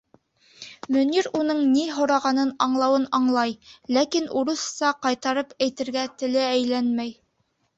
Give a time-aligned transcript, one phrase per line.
[0.95, 3.53] Мөнир уның ни һорағанын аңлауын-аңлай,
[3.99, 7.17] ләкин урыҫса ҡайтарып әйтергә теле әйләнмәй.